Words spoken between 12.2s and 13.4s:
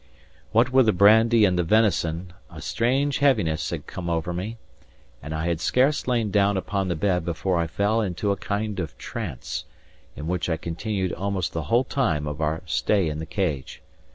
of our stay in the